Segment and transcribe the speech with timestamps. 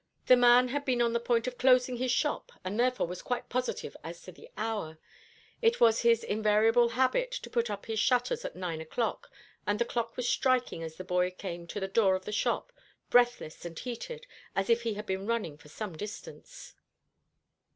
[0.25, 3.49] The man had been on the point of closing his shop, and therefore was quite
[3.49, 4.97] positive as to the hour.
[5.61, 9.29] It was his invariable habit to put up his shutters at nine o'clock,
[9.67, 12.73] and the clock was striking as the boy came to the door of the shop,
[13.11, 14.25] breathless and heated,
[14.55, 16.73] as if he had been running for some distance."